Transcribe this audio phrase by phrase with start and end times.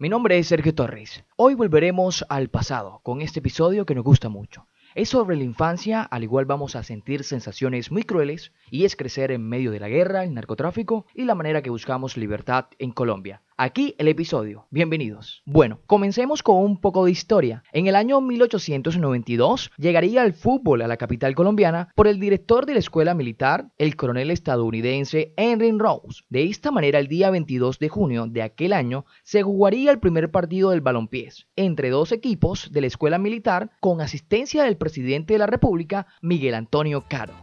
[0.00, 1.24] Mi nombre es Sergio Torres.
[1.34, 4.68] Hoy volveremos al pasado con este episodio que nos gusta mucho.
[4.94, 9.32] Es sobre la infancia, al igual vamos a sentir sensaciones muy crueles y es crecer
[9.32, 13.42] en medio de la guerra, el narcotráfico y la manera que buscamos libertad en Colombia.
[13.60, 14.68] Aquí el episodio.
[14.70, 15.42] Bienvenidos.
[15.44, 17.64] Bueno, comencemos con un poco de historia.
[17.72, 22.74] En el año 1892 llegaría el fútbol a la capital colombiana por el director de
[22.74, 26.22] la escuela militar, el coronel estadounidense Henry Rose.
[26.28, 30.30] De esta manera, el día 22 de junio de aquel año se jugaría el primer
[30.30, 35.40] partido del balompiés entre dos equipos de la escuela militar con asistencia del presidente de
[35.40, 37.34] la República, Miguel Antonio Caro.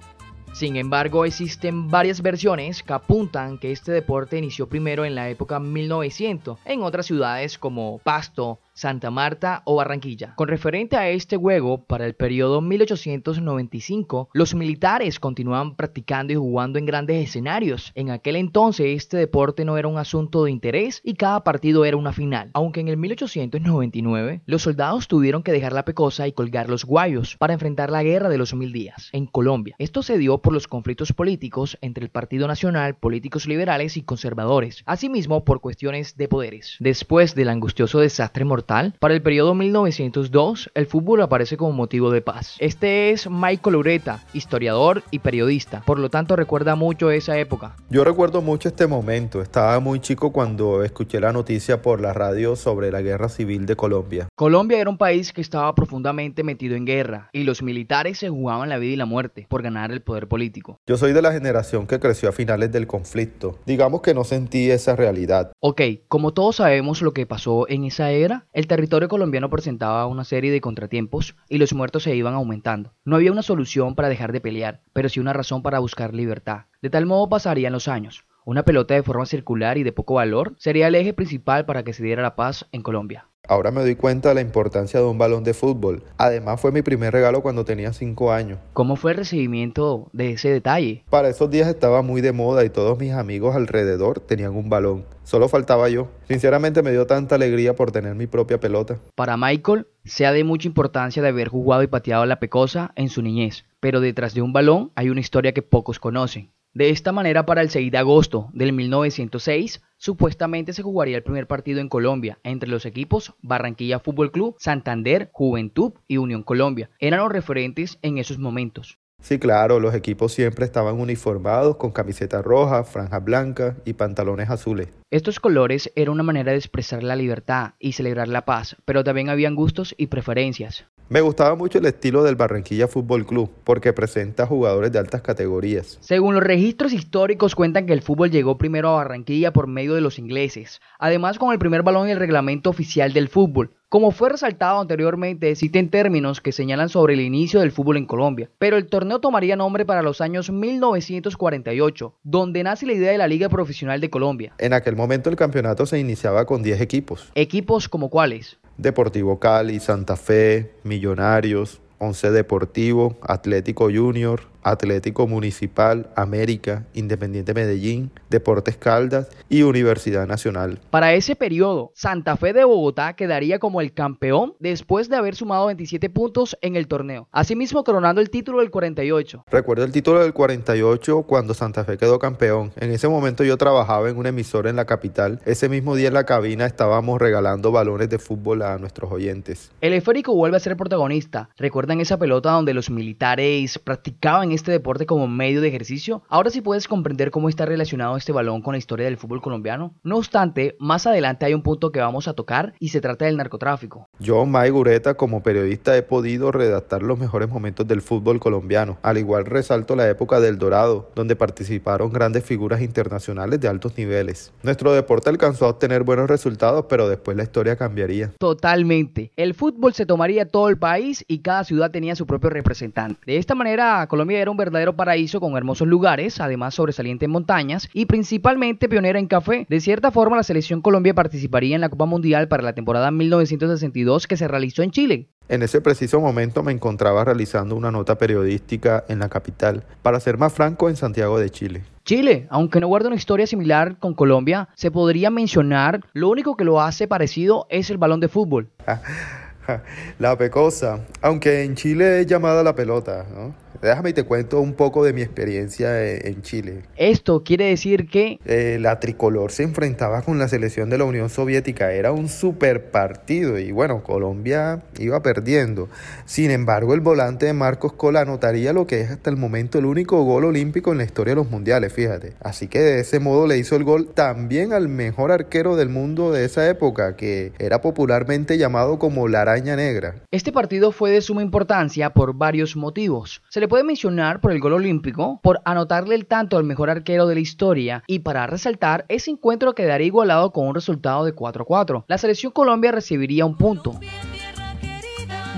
[0.55, 5.59] Sin embargo, existen varias versiones que apuntan que este deporte inició primero en la época
[5.59, 10.35] 1900 en otras ciudades como Pasto, Santa Marta o Barranquilla.
[10.35, 16.77] Con referente a este juego, para el periodo 1895, los militares continuaban practicando y jugando
[16.77, 17.93] en grandes escenarios.
[17.95, 21.95] En aquel entonces este deporte no era un asunto de interés y cada partido era
[21.95, 22.51] una final.
[22.53, 27.37] Aunque en el 1899 los soldados tuvieron que dejar la pecosa y colgar los guayos
[27.37, 29.75] para enfrentar la guerra de los mil días en Colombia.
[29.79, 34.83] Esto se dio por los conflictos políticos entre el Partido Nacional, políticos liberales y conservadores,
[34.85, 36.75] asimismo por cuestiones de poderes.
[36.81, 42.21] Después del angustioso desastre mortal para el periodo 1902, el fútbol aparece como motivo de
[42.21, 42.55] paz.
[42.59, 47.75] Este es Michael Ureta, historiador y periodista, por lo tanto recuerda mucho esa época.
[47.89, 52.55] Yo recuerdo mucho este momento, estaba muy chico cuando escuché la noticia por la radio
[52.55, 54.27] sobre la guerra civil de Colombia.
[54.35, 58.69] Colombia era un país que estaba profundamente metido en guerra y los militares se jugaban
[58.69, 60.79] la vida y la muerte por ganar el poder político.
[60.87, 63.59] Yo soy de la generación que creció a finales del conflicto.
[63.67, 65.51] Digamos que no sentí esa realidad.
[65.59, 70.23] Ok, como todos sabemos lo que pasó en esa era, el territorio colombiano presentaba una
[70.23, 72.93] serie de contratiempos y los muertos se iban aumentando.
[73.03, 76.61] No había una solución para dejar de pelear, pero sí una razón para buscar libertad.
[76.81, 78.23] De tal modo pasarían los años.
[78.47, 81.93] Una pelota de forma circular y de poco valor sería el eje principal para que
[81.93, 83.27] se diera la paz en Colombia.
[83.47, 86.03] Ahora me doy cuenta de la importancia de un balón de fútbol.
[86.17, 88.59] Además fue mi primer regalo cuando tenía 5 años.
[88.73, 91.03] ¿Cómo fue el recibimiento de ese detalle?
[91.09, 95.05] Para esos días estaba muy de moda y todos mis amigos alrededor tenían un balón.
[95.23, 96.07] Solo faltaba yo.
[96.27, 98.99] Sinceramente me dio tanta alegría por tener mi propia pelota.
[99.15, 103.23] Para Michael, sea de mucha importancia de haber jugado y pateado la pecosa en su
[103.23, 106.51] niñez, pero detrás de un balón hay una historia que pocos conocen.
[106.75, 111.47] De esta manera, para el 6 de agosto del 1906, supuestamente se jugaría el primer
[111.47, 116.89] partido en Colombia entre los equipos Barranquilla Fútbol Club, Santander, Juventud y Unión Colombia.
[116.99, 118.99] Eran los referentes en esos momentos.
[119.21, 124.89] Sí, claro, los equipos siempre estaban uniformados con camiseta roja, franjas blancas y pantalones azules.
[125.09, 129.29] Estos colores eran una manera de expresar la libertad y celebrar la paz, pero también
[129.29, 130.87] habían gustos y preferencias.
[131.07, 135.99] Me gustaba mucho el estilo del Barranquilla Fútbol Club porque presenta jugadores de altas categorías.
[136.01, 140.01] Según los registros históricos cuentan que el fútbol llegó primero a Barranquilla por medio de
[140.01, 143.75] los ingleses, además con el primer balón y el reglamento oficial del fútbol.
[143.87, 148.49] Como fue resaltado anteriormente, existen términos que señalan sobre el inicio del fútbol en Colombia,
[148.57, 153.27] pero el torneo tomaría nombre para los años 1948, donde nace la idea de la
[153.27, 154.55] Liga Profesional de Colombia.
[154.57, 157.31] En aquel momento el campeonato se iniciaba con 10 equipos.
[157.35, 158.57] ¿Equipos como cuáles?
[158.77, 168.77] Deportivo Cali, Santa Fe, Millonarios, Once Deportivo, Atlético Junior, Atlético Municipal, América, Independiente Medellín, Deportes
[168.77, 170.79] Caldas y Universidad Nacional.
[170.89, 175.67] Para ese periodo, Santa Fe de Bogotá quedaría como el campeón después de haber sumado
[175.67, 179.43] 27 puntos en el torneo, asimismo coronando el título del 48.
[179.51, 182.71] Recuerdo el título del 48 cuando Santa Fe quedó campeón.
[182.77, 185.39] En ese momento yo trabajaba en un emisor en la capital.
[185.45, 189.71] Ese mismo día en la cabina estábamos regalando balones de fútbol a nuestros oyentes.
[189.81, 191.49] El esférico vuelve a ser protagonista.
[191.55, 196.61] ¿Recuerdan esa pelota donde los militares practicaban este deporte como medio de ejercicio, ahora sí
[196.61, 199.93] puedes comprender cómo está relacionado este balón con la historia del fútbol colombiano.
[200.03, 203.37] No obstante, más adelante hay un punto que vamos a tocar y se trata del
[203.37, 204.09] narcotráfico.
[204.19, 208.97] Yo, May Gureta, como periodista he podido redactar los mejores momentos del fútbol colombiano.
[209.01, 214.53] Al igual resalto la época del Dorado, donde participaron grandes figuras internacionales de altos niveles.
[214.63, 218.31] Nuestro deporte alcanzó a obtener buenos resultados, pero después la historia cambiaría.
[218.39, 219.31] Totalmente.
[219.35, 223.19] El fútbol se tomaría todo el país y cada ciudad tenía su propio representante.
[223.25, 228.05] De esta manera, Colombia era un verdadero paraíso con hermosos lugares, además sobresalientes montañas y
[228.05, 229.65] principalmente pionera en café.
[229.67, 234.27] De cierta forma, la selección Colombia participaría en la Copa Mundial para la temporada 1962
[234.27, 235.29] que se realizó en Chile.
[235.49, 240.37] En ese preciso momento me encontraba realizando una nota periodística en la capital, para ser
[240.37, 241.83] más franco, en Santiago de Chile.
[242.03, 246.65] Chile, aunque no guarda una historia similar con Colombia, se podría mencionar, lo único que
[246.65, 248.69] lo hace parecido es el balón de fútbol.
[250.19, 253.64] la pecosa, aunque en Chile es llamada la pelota, ¿no?
[253.85, 256.81] Déjame y te cuento un poco de mi experiencia e, en Chile.
[256.95, 258.39] Esto quiere decir que...
[258.43, 262.89] Eh, la tricolor se enfrentaba con la selección de la Unión Soviética, era un super
[262.89, 265.87] partido y bueno, Colombia iba perdiendo.
[266.25, 269.85] Sin embargo, el volante de Marcos Cola anotaría lo que es hasta el momento el
[269.85, 272.33] único gol olímpico en la historia de los mundiales, fíjate.
[272.41, 276.31] Así que de ese modo le hizo el gol también al mejor arquero del mundo
[276.31, 280.15] de esa época, que era popularmente llamado como la araña negra.
[280.31, 283.43] Este partido fue de suma importancia por varios motivos.
[283.49, 287.27] Se le puede mencionar por el gol olímpico, por anotarle el tanto al mejor arquero
[287.27, 292.05] de la historia y para resaltar ese encuentro quedaría igualado con un resultado de 4-4.
[292.07, 293.99] La selección Colombia recibiría un punto.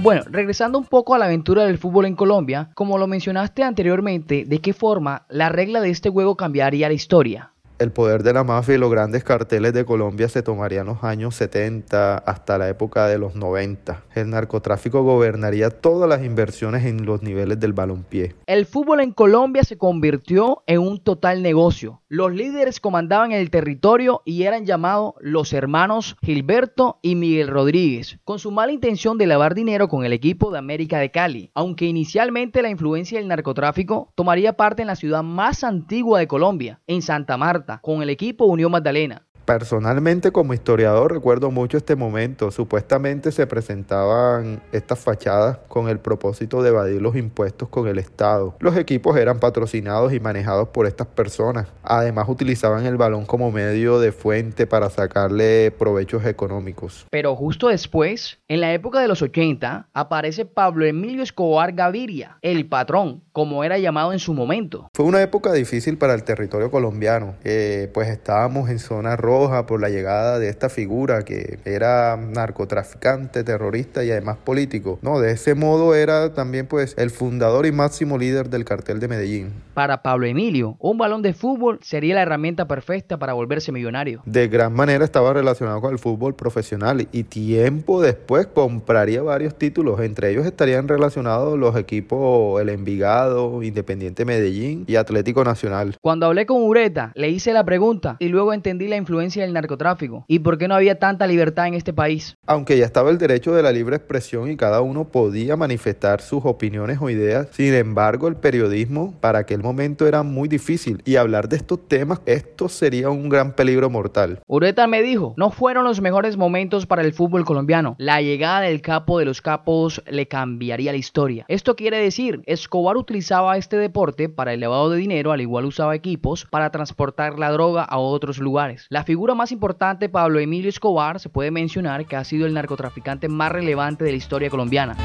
[0.01, 4.45] Bueno, regresando un poco a la aventura del fútbol en Colombia, como lo mencionaste anteriormente,
[4.45, 7.51] ¿de qué forma la regla de este juego cambiaría la historia?
[7.79, 11.35] El poder de la mafia y los grandes carteles de Colombia se tomarían los años
[11.35, 14.03] 70 hasta la época de los 90.
[14.15, 18.33] El narcotráfico gobernaría todas las inversiones en los niveles del balompié.
[18.47, 22.01] El fútbol en Colombia se convirtió en un total negocio.
[22.07, 28.39] Los líderes comandaban el territorio y eran llamados los hermanos Gilberto y Miguel Rodríguez, con
[28.39, 31.51] su mala intención de lavar dinero con el equipo de América de Cali.
[31.53, 36.79] Aunque inicialmente la influencia del narcotráfico tomaría parte en la ciudad más antigua de Colombia,
[36.87, 39.26] en Santa Marta con el equipo Unión Magdalena.
[39.47, 42.51] Personalmente como historiador recuerdo mucho este momento.
[42.51, 48.57] Supuestamente se presentaban estas fachadas con el propósito de evadir los impuestos con el Estado.
[48.59, 51.67] Los equipos eran patrocinados y manejados por estas personas.
[51.81, 57.07] Además utilizaban el balón como medio de fuente para sacarle provechos económicos.
[57.09, 62.67] Pero justo después, en la época de los 80, aparece Pablo Emilio Escobar Gaviria, el
[62.67, 64.89] patrón, como era llamado en su momento.
[64.93, 69.36] Fue una época difícil para el territorio colombiano, eh, pues estábamos en zona roja
[69.67, 74.97] por la llegada de esta figura que era narcotraficante, terrorista y además político.
[75.01, 79.07] No, de ese modo era también pues el fundador y máximo líder del cartel de
[79.07, 79.53] Medellín.
[79.73, 84.21] Para Pablo Emilio, un balón de fútbol sería la herramienta perfecta para volverse millonario.
[84.25, 89.99] De gran manera estaba relacionado con el fútbol profesional y tiempo después compraría varios títulos,
[89.99, 95.95] entre ellos estarían relacionados los equipos El Envigado, Independiente Medellín y Atlético Nacional.
[96.01, 100.25] Cuando hablé con Ureta, le hice la pregunta y luego entendí la influencia del narcotráfico
[100.27, 102.35] y por qué no había tanta libertad en este país.
[102.45, 106.45] Aunque ya estaba el derecho de la libre expresión y cada uno podía manifestar sus
[106.45, 111.49] opiniones o ideas, sin embargo el periodismo para aquel momento era muy difícil y hablar
[111.49, 114.39] de estos temas, esto sería un gran peligro mortal.
[114.47, 117.95] Ureta me dijo, no fueron los mejores momentos para el fútbol colombiano.
[117.97, 121.45] La llegada del capo de los capos le cambiaría la historia.
[121.47, 125.95] Esto quiere decir, Escobar utilizaba este deporte para el lavado de dinero, al igual usaba
[125.95, 128.85] equipos para transportar la droga a otros lugares.
[128.89, 133.27] La figura más importante, Pablo Emilio Escobar, se puede mencionar que ha sido el narcotraficante
[133.27, 134.95] más relevante de la historia colombiana.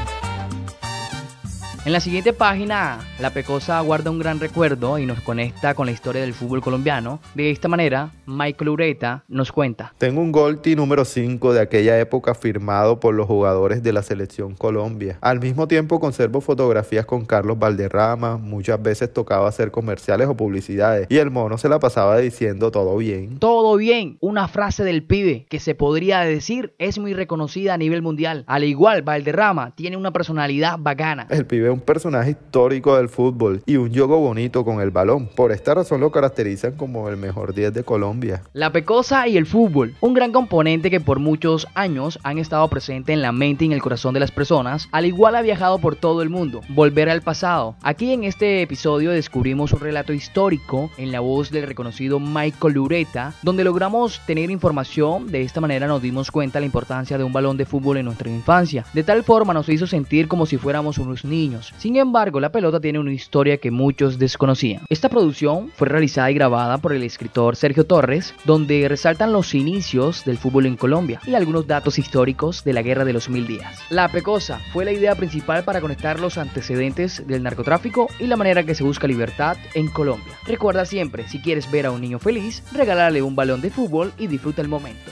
[1.85, 5.91] En la siguiente página, la Pecosa guarda un gran recuerdo y nos conecta con la
[5.91, 7.19] historia del fútbol colombiano.
[7.35, 9.93] De esta manera, Michael Ureta nos cuenta.
[9.97, 14.55] Tengo un Golti número 5 de aquella época firmado por los jugadores de la selección
[14.55, 15.17] Colombia.
[15.19, 21.07] Al mismo tiempo conservo fotografías con Carlos Valderrama, muchas veces tocaba hacer comerciales o publicidades
[21.09, 23.39] y el mono se la pasaba diciendo todo bien.
[23.39, 28.01] Todo bien, una frase del pibe que se podría decir es muy reconocida a nivel
[28.01, 28.45] mundial.
[28.47, 31.27] Al igual, Valderrama tiene una personalidad bacana.
[31.29, 35.27] El pibe un personaje histórico del fútbol y un juego bonito con el balón.
[35.27, 38.43] Por esta razón lo caracterizan como el mejor 10 de Colombia.
[38.53, 43.13] La pecosa y el fútbol, un gran componente que por muchos años han estado presente
[43.13, 45.95] en la mente y en el corazón de las personas, al igual ha viajado por
[45.95, 46.61] todo el mundo.
[46.69, 47.75] Volver al pasado.
[47.81, 53.33] Aquí en este episodio descubrimos un relato histórico en la voz del reconocido Michael Lureta,
[53.41, 55.27] donde logramos tener información.
[55.27, 58.29] De esta manera nos dimos cuenta la importancia de un balón de fútbol en nuestra
[58.29, 58.85] infancia.
[58.93, 62.79] De tal forma nos hizo sentir como si fuéramos unos niños sin embargo, la pelota
[62.79, 64.83] tiene una historia que muchos desconocían.
[64.89, 70.25] Esta producción fue realizada y grabada por el escritor Sergio Torres, donde resaltan los inicios
[70.25, 73.79] del fútbol en Colombia y algunos datos históricos de la Guerra de los Mil Días.
[73.89, 78.63] La Pecosa fue la idea principal para conectar los antecedentes del narcotráfico y la manera
[78.63, 80.33] que se busca libertad en Colombia.
[80.45, 84.27] Recuerda siempre, si quieres ver a un niño feliz, regálale un balón de fútbol y
[84.27, 85.11] disfruta el momento.